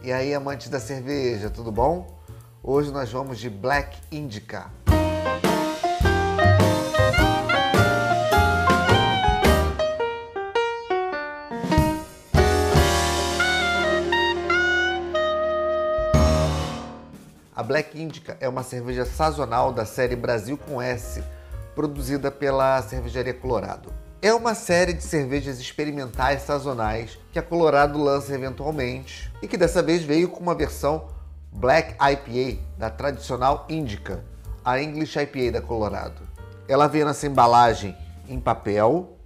E 0.00 0.12
aí, 0.12 0.32
amantes 0.32 0.68
da 0.68 0.78
cerveja, 0.78 1.50
tudo 1.50 1.72
bom? 1.72 2.06
Hoje 2.62 2.92
nós 2.92 3.10
vamos 3.10 3.36
de 3.36 3.50
Black 3.50 3.98
Indica. 4.12 4.70
A 17.54 17.62
Black 17.64 18.00
Indica 18.00 18.36
é 18.38 18.48
uma 18.48 18.62
cerveja 18.62 19.04
sazonal 19.04 19.72
da 19.72 19.84
série 19.84 20.14
Brasil 20.14 20.56
com 20.56 20.80
S, 20.80 21.24
produzida 21.74 22.30
pela 22.30 22.80
Cervejaria 22.82 23.34
Colorado. 23.34 23.92
É 24.20 24.34
uma 24.34 24.52
série 24.52 24.94
de 24.94 25.04
cervejas 25.04 25.60
experimentais 25.60 26.42
sazonais 26.42 27.16
que 27.32 27.38
a 27.38 27.42
Colorado 27.42 28.02
lança 28.02 28.34
eventualmente 28.34 29.32
e 29.40 29.46
que 29.46 29.56
dessa 29.56 29.80
vez 29.80 30.02
veio 30.02 30.28
com 30.28 30.40
uma 30.40 30.56
versão 30.56 31.06
Black 31.52 31.94
IPA 31.94 32.60
da 32.76 32.90
tradicional 32.90 33.64
Indica, 33.68 34.24
a 34.64 34.82
English 34.82 35.16
IPA 35.16 35.52
da 35.52 35.60
Colorado. 35.60 36.20
Ela 36.66 36.88
vem 36.88 37.04
nessa 37.04 37.28
embalagem 37.28 37.96
em 38.28 38.40
papel, 38.40 39.16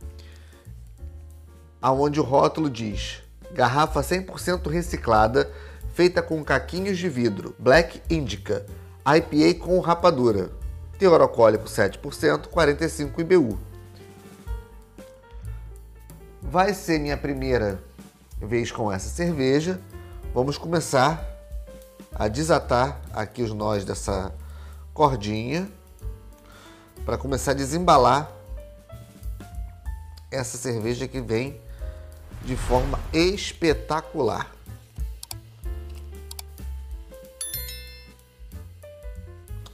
aonde 1.81 2.21
o 2.21 2.23
rótulo 2.23 2.69
diz 2.69 3.23
garrafa 3.51 4.01
100% 4.01 4.69
reciclada 4.69 5.51
feita 5.95 6.21
com 6.21 6.45
caquinhos 6.45 6.99
de 6.99 7.09
vidro, 7.09 7.57
Black 7.59 8.03
Indica, 8.11 8.67
IPA 9.07 9.59
com 9.59 9.81
rapadura, 9.81 10.51
teor 10.99 11.23
alcoólico 11.23 11.65
7%, 11.65 12.49
45 12.49 13.21
IBU. 13.23 13.72
Vai 16.45 16.75
ser 16.75 16.99
minha 16.99 17.17
primeira 17.17 17.83
vez 18.37 18.73
com 18.73 18.91
essa 18.91 19.09
cerveja. 19.09 19.81
Vamos 20.35 20.59
começar 20.59 21.25
a 22.13 22.27
desatar 22.27 23.01
aqui 23.13 23.43
os 23.43 23.55
nós 23.55 23.85
dessa 23.85 24.35
cordinha 24.93 25.71
para 27.07 27.17
começar 27.17 27.53
a 27.53 27.55
desembalar 27.55 28.31
essa 30.31 30.59
cerveja 30.59 31.07
que 31.07 31.21
vem 31.21 31.59
de 32.45 32.57
forma 32.57 32.99
espetacular. 33.13 34.51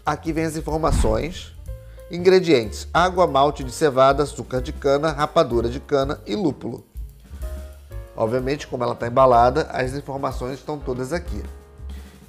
Aqui 0.05 0.33
vem 0.33 0.45
as 0.45 0.56
informações. 0.56 1.58
Ingredientes: 2.11 2.89
água, 2.92 3.27
malte 3.27 3.62
de 3.62 3.70
cevada, 3.70 4.23
açúcar 4.23 4.62
de 4.62 4.73
cana, 4.73 5.12
rapadura 5.12 5.69
de 5.69 5.81
cana 5.81 6.20
e 6.27 6.34
lúpulo. 6.34 6.84
Obviamente, 8.17 8.67
como 8.67 8.83
ela 8.83 8.95
está 8.95 9.06
embalada, 9.06 9.69
as 9.70 9.92
informações 9.95 10.59
estão 10.59 10.78
todas 10.78 11.12
aqui. 11.12 11.42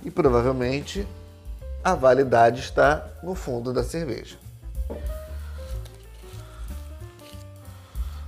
E 0.03 0.11
provavelmente 0.11 1.07
a 1.83 1.95
validade 1.95 2.59
está 2.59 3.07
no 3.23 3.33
fundo 3.33 3.73
da 3.73 3.83
cerveja. 3.83 4.37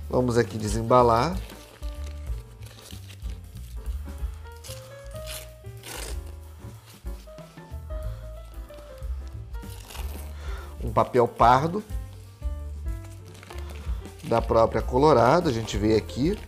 Vamos 0.08 0.36
aqui 0.36 0.58
desembalar. 0.58 1.36
Papel 10.92 11.26
pardo 11.26 11.82
da 14.24 14.40
própria 14.40 14.80
Colorado, 14.80 15.48
a 15.48 15.52
gente 15.52 15.76
vê 15.76 15.96
aqui, 15.96 16.38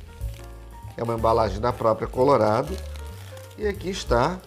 é 0.96 1.02
uma 1.02 1.14
embalagem 1.14 1.60
da 1.60 1.72
própria 1.72 2.06
Colorado, 2.06 2.76
e 3.58 3.66
aqui 3.66 3.90
está 3.90 4.38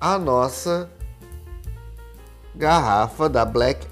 a 0.00 0.18
nossa 0.18 0.90
garrafa 2.54 3.28
da 3.28 3.44
Black 3.44 3.86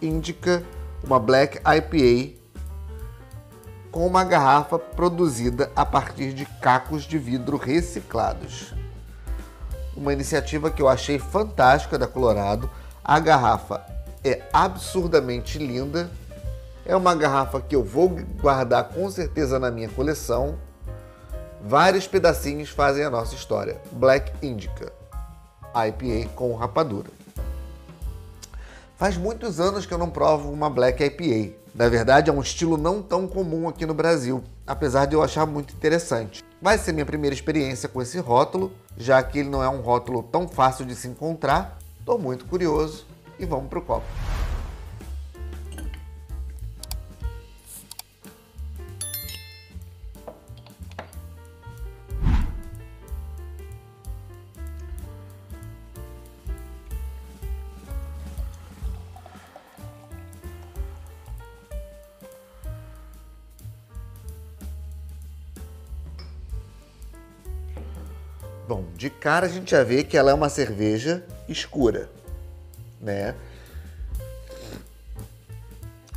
Indica, 0.00 0.62
uma 1.02 1.18
Black 1.18 1.58
IPA, 1.58 2.38
com 3.90 4.06
uma 4.06 4.24
garrafa 4.24 4.78
produzida 4.78 5.70
a 5.76 5.84
partir 5.84 6.32
de 6.32 6.46
cacos 6.46 7.04
de 7.04 7.18
vidro 7.18 7.56
reciclados 7.56 8.81
uma 9.96 10.12
iniciativa 10.12 10.70
que 10.70 10.80
eu 10.80 10.88
achei 10.88 11.18
fantástica 11.18 11.98
da 11.98 12.06
Colorado. 12.06 12.70
A 13.04 13.18
garrafa 13.18 13.84
é 14.24 14.42
absurdamente 14.52 15.58
linda. 15.58 16.10
É 16.84 16.96
uma 16.96 17.14
garrafa 17.14 17.60
que 17.60 17.76
eu 17.76 17.84
vou 17.84 18.08
guardar 18.40 18.88
com 18.88 19.10
certeza 19.10 19.58
na 19.58 19.70
minha 19.70 19.88
coleção. 19.88 20.58
Vários 21.64 22.06
pedacinhos 22.06 22.70
fazem 22.70 23.04
a 23.04 23.10
nossa 23.10 23.34
história. 23.34 23.80
Black 23.92 24.32
Indica, 24.44 24.92
IPA 25.74 26.28
com 26.34 26.54
rapadura. 26.56 27.08
Faz 28.96 29.16
muitos 29.16 29.60
anos 29.60 29.86
que 29.86 29.92
eu 29.92 29.98
não 29.98 30.10
provo 30.10 30.50
uma 30.50 30.68
Black 30.68 31.02
IPA. 31.02 31.54
Na 31.74 31.88
verdade, 31.88 32.30
é 32.30 32.32
um 32.32 32.40
estilo 32.40 32.76
não 32.76 33.00
tão 33.00 33.26
comum 33.26 33.68
aqui 33.68 33.86
no 33.86 33.94
Brasil, 33.94 34.44
apesar 34.66 35.06
de 35.06 35.14
eu 35.14 35.22
achar 35.22 35.46
muito 35.46 35.72
interessante. 35.74 36.44
Vai 36.60 36.78
ser 36.78 36.92
minha 36.92 37.06
primeira 37.06 37.34
experiência 37.34 37.88
com 37.88 38.02
esse 38.02 38.18
rótulo, 38.18 38.72
já 38.96 39.22
que 39.22 39.40
ele 39.40 39.48
não 39.48 39.62
é 39.62 39.68
um 39.68 39.80
rótulo 39.80 40.22
tão 40.22 40.48
fácil 40.48 40.84
de 40.84 40.94
se 40.94 41.08
encontrar. 41.08 41.78
Estou 41.98 42.18
muito 42.18 42.44
curioso 42.44 43.06
e 43.38 43.44
vamos 43.44 43.68
para 43.68 43.78
o 43.78 43.82
copo. 43.82 44.31
Bom, 68.72 68.84
de 68.96 69.10
cara 69.10 69.44
a 69.44 69.48
gente 69.50 69.72
já 69.72 69.84
vê 69.84 70.02
que 70.02 70.16
ela 70.16 70.30
é 70.30 70.34
uma 70.34 70.48
cerveja 70.48 71.22
escura, 71.46 72.08
né? 72.98 73.34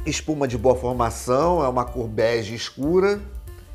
Espuma 0.06 0.48
de 0.48 0.58
boa 0.58 0.74
formação, 0.74 1.62
é 1.62 1.68
uma 1.68 1.84
cor 1.84 2.08
bege 2.08 2.56
escura. 2.56 3.20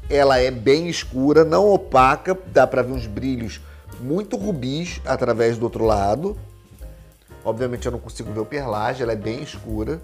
Ela 0.08 0.38
é 0.38 0.50
bem 0.50 0.88
escura, 0.88 1.44
não 1.44 1.68
opaca, 1.68 2.34
dá 2.46 2.66
para 2.66 2.80
ver 2.80 2.92
uns 2.92 3.06
brilhos 3.06 3.60
muito 4.00 4.38
rubis 4.38 4.98
através 5.04 5.58
do 5.58 5.64
outro 5.64 5.84
lado. 5.84 6.38
Obviamente 7.44 7.84
eu 7.84 7.92
não 7.92 7.98
consigo 7.98 8.32
ver 8.32 8.40
o 8.40 8.46
perlage, 8.46 9.02
ela 9.02 9.12
é 9.12 9.16
bem 9.16 9.42
escura. 9.42 10.00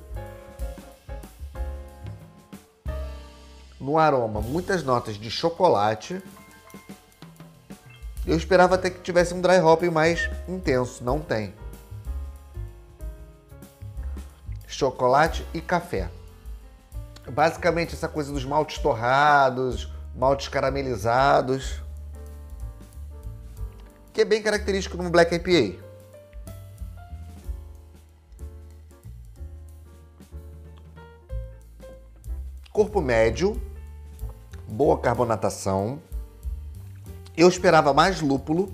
No 3.81 3.97
aroma, 3.97 4.43
muitas 4.43 4.83
notas 4.83 5.17
de 5.17 5.31
chocolate. 5.31 6.23
Eu 8.27 8.37
esperava 8.37 8.75
até 8.75 8.91
que 8.91 9.01
tivesse 9.01 9.33
um 9.33 9.41
dry 9.41 9.61
hopping 9.61 9.91
mais 9.91 10.29
intenso, 10.49 11.05
não 11.05 11.21
tem. 11.21 11.55
Chocolate 14.67 15.47
e 15.55 15.61
café. 15.61 16.11
Basicamente 17.29 17.95
essa 17.95 18.09
coisa 18.09 18.33
dos 18.33 18.45
maltes 18.45 18.79
torrados, 18.79 19.89
maltes 20.15 20.49
caramelizados, 20.49 21.81
que 24.13 24.23
é 24.23 24.25
bem 24.25 24.43
característico 24.43 24.97
no 24.97 25.09
Black 25.09 25.33
IPA. 25.35 25.85
Corpo 32.73 33.01
médio, 33.01 33.61
boa 34.67 34.99
carbonatação, 34.99 36.01
eu 37.37 37.49
esperava 37.49 37.93
mais 37.93 38.21
lúpulo. 38.21 38.73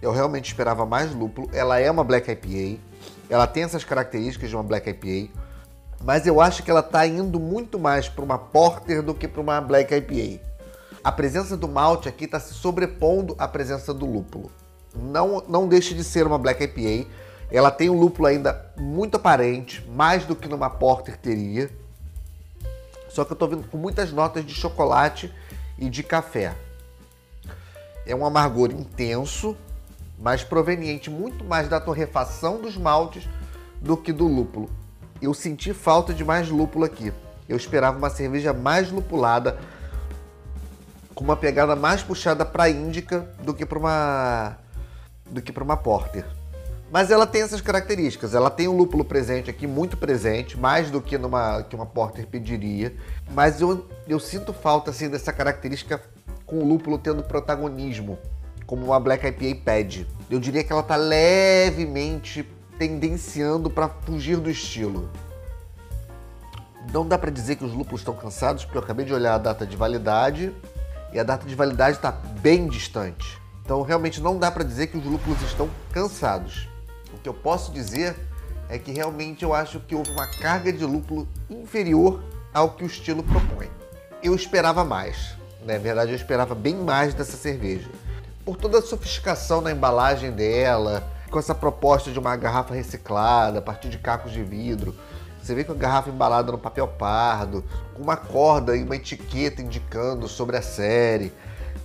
Eu 0.00 0.12
realmente 0.12 0.46
esperava 0.46 0.86
mais 0.86 1.12
lúpulo. 1.14 1.50
Ela 1.52 1.78
é 1.80 1.90
uma 1.90 2.04
Black 2.04 2.30
IPA. 2.30 2.80
Ela 3.28 3.46
tem 3.46 3.64
essas 3.64 3.84
características 3.84 4.48
de 4.48 4.56
uma 4.56 4.62
Black 4.62 4.88
IPA. 4.88 5.32
Mas 6.02 6.26
eu 6.26 6.40
acho 6.40 6.62
que 6.62 6.70
ela 6.70 6.80
está 6.80 7.06
indo 7.06 7.38
muito 7.38 7.78
mais 7.78 8.08
para 8.08 8.24
uma 8.24 8.38
Porter 8.38 9.02
do 9.02 9.14
que 9.14 9.28
para 9.28 9.40
uma 9.40 9.60
Black 9.60 9.94
IPA. 9.94 10.42
A 11.02 11.10
presença 11.10 11.56
do 11.56 11.68
malte 11.68 12.08
aqui 12.08 12.24
está 12.24 12.38
se 12.38 12.54
sobrepondo 12.54 13.34
à 13.38 13.48
presença 13.48 13.92
do 13.92 14.06
lúpulo. 14.06 14.50
Não, 14.94 15.42
não 15.48 15.68
deixe 15.68 15.94
de 15.94 16.04
ser 16.04 16.26
uma 16.26 16.38
Black 16.38 16.62
IPA. 16.62 17.08
Ela 17.50 17.70
tem 17.70 17.90
um 17.90 17.98
lúpulo 17.98 18.28
ainda 18.28 18.72
muito 18.76 19.16
aparente, 19.16 19.84
mais 19.90 20.24
do 20.24 20.36
que 20.36 20.48
numa 20.48 20.70
Porter 20.70 21.18
teria. 21.18 21.68
Só 23.08 23.24
que 23.24 23.32
eu 23.32 23.34
estou 23.34 23.48
vendo 23.48 23.68
com 23.68 23.76
muitas 23.76 24.12
notas 24.12 24.46
de 24.46 24.54
chocolate 24.54 25.34
e 25.76 25.90
de 25.90 26.02
café. 26.02 26.54
É 28.10 28.14
um 28.14 28.26
amargor 28.26 28.72
intenso, 28.72 29.56
mas 30.18 30.42
proveniente 30.42 31.08
muito 31.08 31.44
mais 31.44 31.68
da 31.68 31.78
torrefação 31.78 32.60
dos 32.60 32.76
maltes 32.76 33.28
do 33.80 33.96
que 33.96 34.12
do 34.12 34.26
lúpulo. 34.26 34.68
Eu 35.22 35.32
senti 35.32 35.72
falta 35.72 36.12
de 36.12 36.24
mais 36.24 36.48
lúpulo 36.48 36.84
aqui. 36.84 37.12
Eu 37.48 37.56
esperava 37.56 37.96
uma 37.96 38.10
cerveja 38.10 38.52
mais 38.52 38.90
lupulada, 38.90 39.60
com 41.14 41.22
uma 41.22 41.36
pegada 41.36 41.76
mais 41.76 42.02
puxada 42.02 42.44
para 42.44 42.68
índica 42.68 43.30
do 43.44 43.54
que 43.54 43.64
para 43.64 43.78
uma 43.78 44.56
do 45.30 45.40
que 45.40 45.52
para 45.52 45.62
uma 45.62 45.76
porter. 45.76 46.26
Mas 46.90 47.12
ela 47.12 47.28
tem 47.28 47.42
essas 47.42 47.60
características. 47.60 48.34
Ela 48.34 48.50
tem 48.50 48.66
um 48.66 48.76
lúpulo 48.76 49.04
presente 49.04 49.48
aqui, 49.48 49.68
muito 49.68 49.96
presente, 49.96 50.58
mais 50.58 50.90
do 50.90 51.00
que 51.00 51.16
numa 51.16 51.62
que 51.62 51.76
uma 51.76 51.86
porter 51.86 52.26
pediria. 52.26 52.92
Mas 53.32 53.60
eu, 53.60 53.88
eu 54.08 54.18
sinto 54.18 54.52
falta 54.52 54.90
assim 54.90 55.08
dessa 55.08 55.32
característica 55.32 56.02
com 56.50 56.56
o 56.56 56.68
lúpulo 56.68 56.98
tendo 56.98 57.22
protagonismo, 57.22 58.18
como 58.66 58.86
uma 58.86 58.98
Black 58.98 59.24
IPA 59.24 59.62
pede. 59.64 60.06
Eu 60.28 60.40
diria 60.40 60.64
que 60.64 60.72
ela 60.72 60.80
está 60.80 60.96
levemente 60.96 62.44
tendenciando 62.76 63.70
para 63.70 63.88
fugir 63.88 64.36
do 64.36 64.50
estilo. 64.50 65.08
Não 66.92 67.06
dá 67.06 67.16
para 67.16 67.30
dizer 67.30 67.54
que 67.54 67.64
os 67.64 67.72
lúpulos 67.72 68.00
estão 68.00 68.14
cansados, 68.14 68.64
porque 68.64 68.76
eu 68.76 68.82
acabei 68.82 69.06
de 69.06 69.14
olhar 69.14 69.34
a 69.34 69.38
data 69.38 69.64
de 69.64 69.76
validade 69.76 70.52
e 71.12 71.20
a 71.20 71.22
data 71.22 71.46
de 71.46 71.54
validade 71.54 71.98
está 71.98 72.10
bem 72.10 72.66
distante. 72.66 73.40
Então 73.64 73.82
realmente 73.82 74.20
não 74.20 74.36
dá 74.36 74.50
para 74.50 74.64
dizer 74.64 74.88
que 74.88 74.98
os 74.98 75.04
lúpulos 75.04 75.40
estão 75.42 75.70
cansados. 75.92 76.68
O 77.14 77.18
que 77.18 77.28
eu 77.28 77.34
posso 77.34 77.70
dizer 77.70 78.16
é 78.68 78.76
que 78.76 78.90
realmente 78.90 79.44
eu 79.44 79.54
acho 79.54 79.78
que 79.78 79.94
houve 79.94 80.10
uma 80.10 80.26
carga 80.26 80.72
de 80.72 80.84
lúpulo 80.84 81.28
inferior 81.48 82.20
ao 82.52 82.70
que 82.70 82.82
o 82.82 82.86
estilo 82.88 83.22
propõe. 83.22 83.70
Eu 84.20 84.34
esperava 84.34 84.84
mais. 84.84 85.39
Na 85.64 85.76
verdade, 85.78 86.12
eu 86.12 86.16
esperava 86.16 86.54
bem 86.54 86.74
mais 86.74 87.14
dessa 87.14 87.36
cerveja. 87.36 87.88
Por 88.44 88.56
toda 88.56 88.78
a 88.78 88.82
sofisticação 88.82 89.60
na 89.60 89.70
embalagem 89.70 90.32
dela, 90.32 91.04
com 91.30 91.38
essa 91.38 91.54
proposta 91.54 92.10
de 92.10 92.18
uma 92.18 92.34
garrafa 92.36 92.74
reciclada 92.74 93.58
a 93.58 93.62
partir 93.62 93.88
de 93.88 93.98
cacos 93.98 94.32
de 94.32 94.42
vidro. 94.42 94.94
Você 95.42 95.54
vê 95.54 95.64
com 95.64 95.72
a 95.72 95.76
garrafa 95.76 96.10
embalada 96.10 96.52
no 96.52 96.58
papel 96.58 96.86
pardo, 96.86 97.64
com 97.94 98.02
uma 98.02 98.16
corda 98.16 98.76
e 98.76 98.82
uma 98.82 98.96
etiqueta 98.96 99.62
indicando 99.62 100.28
sobre 100.28 100.56
a 100.56 100.62
série. 100.62 101.32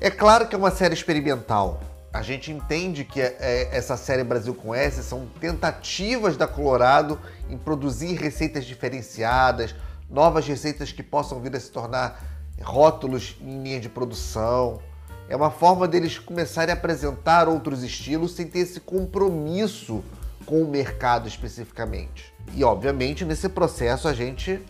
É 0.02 0.10
claro 0.10 0.48
que 0.48 0.56
é 0.56 0.58
uma 0.58 0.72
série 0.72 0.94
experimental. 0.94 1.80
A 2.12 2.22
gente 2.22 2.52
entende 2.52 3.04
que 3.04 3.22
é, 3.22 3.36
é, 3.40 3.70
essa 3.76 3.98
série 3.98 4.24
Brasil 4.24 4.54
com 4.54 4.74
S 4.74 5.04
são 5.04 5.28
tentativas 5.40 6.38
da 6.38 6.48
Colorado 6.48 7.20
em 7.50 7.58
produzir 7.58 8.16
receitas 8.16 8.66
diferenciadas, 8.66 9.76
novas 10.10 10.48
receitas 10.48 10.92
que 10.92 11.04
possam 11.04 11.40
vir 11.42 11.56
a 11.56 11.60
se 11.60 11.70
tornar 11.72 12.35
rótulos 12.62 13.36
em 13.42 13.64
linha 13.64 13.80
de 13.80 13.90
produção. 13.90 14.80
É 15.28 15.36
uma 15.36 15.50
forma 15.50 15.88
deles 15.88 16.20
começarem 16.20 16.74
a 16.74 16.78
apresentar 16.78 17.48
outros 17.48 17.84
estilos 17.84 18.34
sem 18.34 18.48
ter 18.48 18.60
esse 18.60 18.80
compromisso 18.80 20.04
com 20.46 20.62
o 20.62 20.68
mercado 20.68 21.28
especificamente. 21.28 22.34
E 22.54 22.64
obviamente 22.64 23.26
nesse 23.26 23.50
processo 23.50 24.08
a 24.08 24.14
gente 24.14 24.64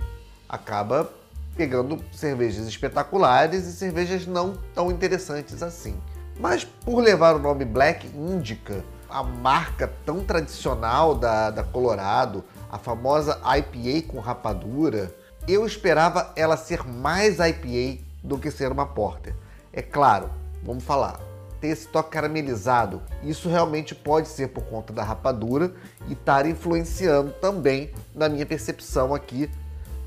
acaba 0.47 1.11
pegando 1.55 2.03
cervejas 2.11 2.67
espetaculares 2.67 3.65
e 3.65 3.73
cervejas 3.73 4.25
não 4.25 4.57
tão 4.73 4.91
interessantes 4.91 5.61
assim. 5.61 5.95
Mas 6.39 6.63
por 6.63 6.99
levar 7.01 7.35
o 7.35 7.39
nome 7.39 7.63
Black 7.63 8.07
Indica, 8.07 8.83
a 9.09 9.23
marca 9.23 9.91
tão 10.05 10.23
tradicional 10.23 11.15
da, 11.15 11.49
da 11.49 11.63
Colorado, 11.63 12.43
a 12.69 12.77
famosa 12.77 13.39
IPA 13.57 14.07
com 14.07 14.19
rapadura, 14.19 15.15
eu 15.47 15.65
esperava 15.65 16.31
ela 16.36 16.57
ser 16.57 16.83
mais 16.83 17.38
IPA 17.39 18.03
do 18.24 18.38
que 18.38 18.50
ser 18.50 18.71
uma 18.71 18.86
porter. 18.86 19.36
É 19.71 19.81
claro, 19.81 20.30
vamos 20.63 20.83
falar, 20.83 21.19
ter 21.62 21.68
esse 21.68 21.88
toque 21.88 22.09
caramelizado, 22.12 23.01
isso 23.24 23.47
realmente 23.47 23.94
pode 23.94 24.27
ser 24.27 24.50
por 24.50 24.63
conta 24.63 24.92
da 24.92 25.03
rapadura 25.03 25.74
e 26.07 26.13
estar 26.13 26.45
influenciando 26.45 27.31
também 27.33 27.92
na 28.13 28.27
minha 28.27 28.45
percepção 28.45 29.13
aqui 29.13 29.50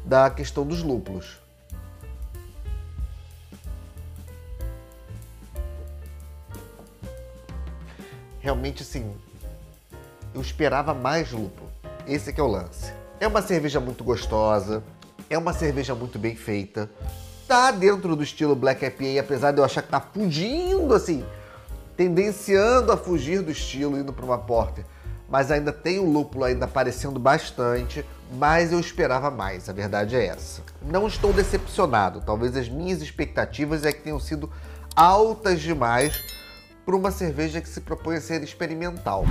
da 0.04 0.28
questão 0.30 0.66
dos 0.66 0.82
lúpulos. 0.82 1.38
Realmente, 8.40 8.82
assim, 8.82 9.14
eu 10.34 10.40
esperava 10.40 10.94
mais 10.94 11.30
lúpulo. 11.30 11.70
Esse 12.06 12.32
é 12.34 12.42
o 12.42 12.46
lance. 12.46 12.92
É 13.20 13.26
uma 13.26 13.42
cerveja 13.42 13.78
muito 13.78 14.02
gostosa, 14.02 14.82
é 15.30 15.36
uma 15.36 15.52
cerveja 15.52 15.94
muito 15.94 16.18
bem 16.18 16.34
feita. 16.34 16.90
Tá 17.46 17.70
dentro 17.70 18.14
do 18.14 18.22
estilo 18.22 18.54
Black 18.54 18.84
IPA, 18.84 19.20
apesar 19.20 19.52
de 19.52 19.58
eu 19.58 19.64
achar 19.64 19.82
que 19.82 19.88
tá 19.88 20.00
fugindo 20.00 20.92
assim, 20.94 21.24
tendenciando 21.96 22.92
a 22.92 22.96
fugir 22.96 23.42
do 23.42 23.50
estilo, 23.50 23.98
indo 23.98 24.12
para 24.12 24.24
uma 24.24 24.38
porter. 24.38 24.84
Mas 25.28 25.50
ainda 25.50 25.72
tem 25.72 25.98
o 25.98 26.10
lúpulo 26.10 26.44
ainda 26.44 26.64
aparecendo 26.64 27.18
bastante, 27.18 28.04
mas 28.32 28.72
eu 28.72 28.80
esperava 28.80 29.30
mais, 29.30 29.68
a 29.68 29.72
verdade 29.72 30.16
é 30.16 30.26
essa. 30.26 30.62
Não 30.82 31.06
estou 31.06 31.32
decepcionado, 31.32 32.22
talvez 32.22 32.56
as 32.56 32.68
minhas 32.68 33.02
expectativas 33.02 33.84
é 33.84 33.92
que 33.92 34.02
tenham 34.02 34.20
sido 34.20 34.50
altas 34.94 35.60
demais 35.60 36.22
para 36.84 36.96
uma 36.96 37.10
cerveja 37.10 37.60
que 37.60 37.68
se 37.68 37.82
propõe 37.82 38.16
a 38.16 38.20
ser 38.20 38.42
experimental. 38.42 39.24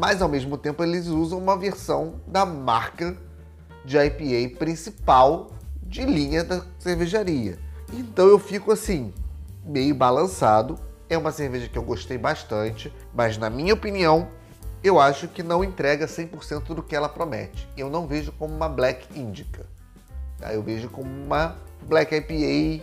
Mas 0.00 0.22
ao 0.22 0.28
mesmo 0.28 0.56
tempo 0.56 0.82
eles 0.82 1.06
usam 1.08 1.38
uma 1.38 1.56
versão 1.56 2.20
da 2.26 2.46
marca 2.46 3.16
de 3.84 3.98
IPA 3.98 4.56
principal 4.58 5.50
de 5.82 6.04
linha 6.04 6.42
da 6.42 6.64
cervejaria. 6.78 7.58
Então 7.92 8.26
eu 8.26 8.38
fico 8.38 8.72
assim, 8.72 9.12
meio 9.64 9.94
balançado. 9.94 10.78
É 11.08 11.18
uma 11.18 11.30
cerveja 11.30 11.68
que 11.68 11.76
eu 11.76 11.82
gostei 11.82 12.16
bastante, 12.16 12.92
mas 13.14 13.36
na 13.36 13.50
minha 13.50 13.74
opinião, 13.74 14.28
eu 14.82 14.98
acho 14.98 15.28
que 15.28 15.42
não 15.42 15.62
entrega 15.62 16.06
100% 16.06 16.74
do 16.74 16.82
que 16.82 16.96
ela 16.96 17.08
promete. 17.08 17.68
Eu 17.76 17.90
não 17.90 18.06
vejo 18.06 18.32
como 18.32 18.54
uma 18.54 18.68
Black 18.68 19.06
Indica. 19.18 19.66
Tá? 20.38 20.52
Eu 20.54 20.62
vejo 20.62 20.88
como 20.88 21.08
uma 21.08 21.56
Black 21.82 22.14
IPA 22.14 22.82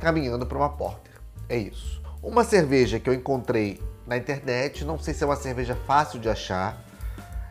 caminhando 0.00 0.44
para 0.44 0.58
uma 0.58 0.68
Porter. 0.68 1.12
É 1.48 1.56
isso. 1.56 2.02
Uma 2.22 2.42
cerveja 2.42 2.98
que 2.98 3.08
eu 3.08 3.14
encontrei 3.14 3.80
na 4.06 4.16
internet, 4.16 4.84
não 4.84 4.98
sei 4.98 5.14
se 5.14 5.22
é 5.22 5.26
uma 5.26 5.36
cerveja 5.36 5.76
fácil 5.86 6.18
de 6.18 6.28
achar, 6.28 6.84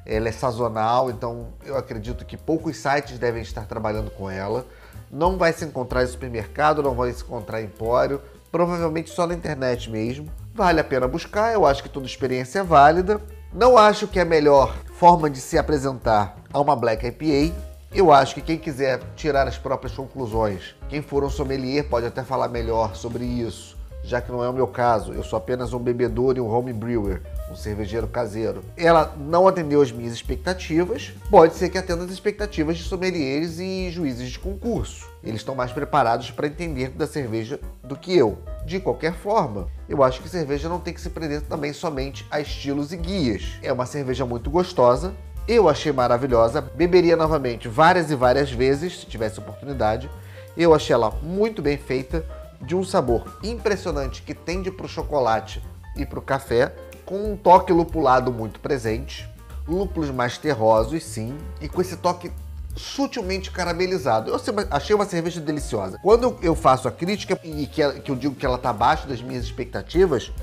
ela 0.08 0.30
é 0.30 0.32
sazonal, 0.32 1.12
então 1.12 1.50
eu 1.66 1.78
acredito 1.78 2.24
que 2.24 2.38
poucos 2.38 2.78
sites 2.78 3.20
devem 3.20 3.42
estar 3.42 3.66
trabalhando 3.66 4.10
com 4.10 4.30
ela. 4.30 4.66
Não 5.12 5.38
vai 5.38 5.52
se 5.52 5.66
encontrar 5.66 6.04
em 6.04 6.08
supermercado, 6.08 6.82
não 6.82 6.96
vai 6.96 7.12
se 7.12 7.24
encontrar 7.24 7.62
em 7.62 7.66
empório, 7.66 8.22
provavelmente 8.50 9.10
só 9.10 9.28
na 9.28 9.34
internet 9.34 9.92
mesmo. 9.92 10.28
Vale 10.56 10.80
a 10.80 10.84
pena 10.84 11.08
buscar, 11.10 11.54
eu 11.54 11.66
acho 11.66 11.84
que 11.84 11.90
toda 11.90 12.06
experiência 12.06 12.60
é 12.60 12.64
válida. 12.64 13.20
Não 13.54 13.78
acho 13.78 14.08
que 14.08 14.18
é 14.18 14.22
a 14.22 14.26
melhor 14.26 14.74
forma 14.94 15.30
de 15.30 15.42
se 15.42 15.58
apresentar 15.58 16.38
a 16.54 16.60
uma 16.60 16.76
Black 16.76 17.06
IPA. 17.06 17.54
Eu 17.92 18.12
acho 18.12 18.34
que 18.34 18.42
quem 18.42 18.58
quiser 18.58 19.02
tirar 19.16 19.46
as 19.46 19.58
próprias 19.58 19.94
conclusões, 19.94 20.76
quem 20.88 21.02
for 21.02 21.24
um 21.24 21.30
sommelier 21.30 21.88
pode 21.90 22.06
até 22.06 22.24
falar 22.24 22.48
melhor 22.48 22.96
sobre 22.96 23.26
isso, 23.26 23.78
já 24.04 24.22
que 24.22 24.32
não 24.32 24.44
é 24.44 24.50
o 24.50 24.54
meu 24.54 24.68
caso. 24.68 25.14
Eu 25.14 25.24
sou 25.24 25.38
apenas 25.38 25.74
um 25.74 25.80
bebedor 25.80 26.38
e 26.38 26.42
um 26.42 26.50
home 26.50 26.74
brewer 26.74 27.22
um 27.50 27.56
cervejeiro 27.56 28.08
caseiro, 28.08 28.64
ela 28.76 29.16
não 29.18 29.48
atendeu 29.48 29.82
as 29.82 29.92
minhas 29.92 30.14
expectativas, 30.14 31.14
pode 31.30 31.56
ser 31.56 31.70
que 31.70 31.78
atenda 31.78 32.04
as 32.04 32.12
expectativas 32.12 32.78
de 32.78 32.84
sommeliers 32.84 33.60
e 33.60 33.90
juízes 33.90 34.30
de 34.30 34.40
concurso. 34.40 35.08
Eles 35.24 35.42
estão 35.42 35.56
mais 35.56 35.72
preparados 35.72 36.32
para 36.32 36.48
entender 36.48 36.90
da 36.90 37.08
cerveja 37.08 37.60
do 37.84 37.96
que 37.96 38.16
eu. 38.16 38.38
De 38.66 38.80
qualquer 38.80 39.14
forma, 39.14 39.68
eu 39.88 40.04
acho 40.04 40.22
que 40.22 40.30
cerveja 40.30 40.70
não 40.70 40.80
tem 40.80 40.94
que 40.94 41.02
se 41.02 41.10
prender 41.10 41.42
também 41.42 41.74
somente 41.74 42.26
a 42.30 42.40
estilos 42.40 42.92
e 42.92 42.98
guias. 42.98 43.58
É 43.62 43.72
uma 43.72 43.86
cerveja 43.86 44.26
muito 44.26 44.50
gostosa, 44.50 45.14
eu 45.48 45.70
achei 45.70 45.94
maravilhosa, 45.94 46.60
beberia 46.60 47.16
novamente 47.16 47.70
várias 47.70 48.12
e 48.12 48.16
várias 48.16 48.52
vezes 48.52 49.00
se 49.00 49.06
tivesse 49.06 49.40
oportunidade. 49.40 50.10
Eu 50.58 50.74
achei 50.74 50.94
ela 50.94 51.12
muito 51.22 51.62
bem 51.62 51.78
feita, 51.78 52.26
de 52.62 52.76
um 52.76 52.84
sabor 52.84 53.38
impressionante 53.44 54.24
que 54.24 54.34
tende 54.34 54.72
para 54.72 54.86
o 54.86 54.90
chocolate 54.90 55.64
e 55.96 56.06
para 56.06 56.20
o 56.20 56.22
café 56.22 56.74
com 57.08 57.32
um 57.32 57.38
toque 57.38 57.72
lupulado 57.72 58.34
muito 58.34 58.60
presente, 58.60 59.28
lúpulos 59.66 60.12
mais 60.12 60.38
terrosos, 60.38 61.04
sim, 61.04 61.38
e 61.62 61.70
com 61.70 61.80
esse 61.80 61.96
toque 61.96 62.30
sutilmente 62.76 63.50
caramelizado. 63.50 64.30
Eu 64.30 64.36
achei 64.70 64.94
uma 64.94 65.06
cerveja 65.06 65.40
deliciosa. 65.40 65.98
Quando 66.04 66.38
eu 66.42 66.54
faço 66.54 66.86
a 66.86 66.92
crítica 66.92 67.40
e 67.44 67.66
que, 67.66 67.82
eu 67.82 68.16
digo 68.16 68.36
que 68.36 68.46
ela 68.46 68.58
está 68.58 68.72
abaixo 68.72 69.08
das 69.08 69.22
minhas 69.22 69.46
expectativas, 69.46 70.34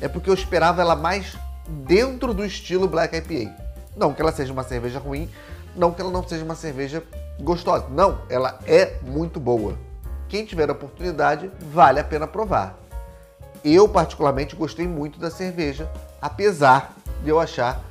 é 0.00 0.08
porque 0.08 0.28
eu 0.28 0.34
esperava 0.34 0.82
ela 0.82 0.96
mais 0.96 1.36
dentro 1.68 2.34
do 2.34 2.44
estilo 2.44 2.88
Black 2.88 3.16
IPA. 3.16 3.54
Não 3.96 4.12
que 4.12 4.20
ela 4.20 4.32
seja 4.32 4.52
uma 4.52 4.64
cerveja 4.64 4.98
ruim, 4.98 5.30
não 5.76 5.92
que 5.92 6.00
ela 6.00 6.10
não 6.10 6.26
seja 6.26 6.44
uma 6.44 6.56
cerveja 6.56 7.04
gostosa. 7.40 7.86
Não, 7.88 8.18
ela 8.28 8.58
é 8.66 8.96
muito 9.02 9.38
boa. 9.38 9.78
Quem 10.28 10.44
tiver 10.44 10.68
a 10.68 10.72
oportunidade, 10.72 11.48
vale 11.72 12.00
a 12.00 12.04
pena 12.04 12.26
provar. 12.26 12.79
Eu, 13.64 13.88
particularmente, 13.88 14.56
gostei 14.56 14.88
muito 14.88 15.18
da 15.18 15.30
cerveja, 15.30 15.90
apesar 16.20 16.96
de 17.22 17.28
eu 17.28 17.38
achar 17.38 17.84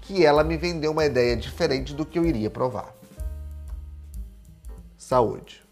que 0.00 0.24
ela 0.24 0.44
me 0.44 0.56
vendeu 0.56 0.92
uma 0.92 1.04
ideia 1.04 1.36
diferente 1.36 1.92
do 1.92 2.06
que 2.06 2.18
eu 2.18 2.24
iria 2.24 2.48
provar. 2.48 2.94
Saúde! 4.96 5.65